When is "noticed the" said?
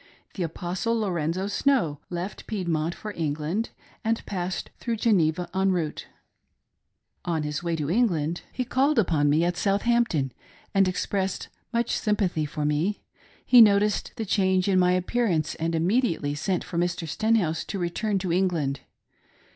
13.61-14.25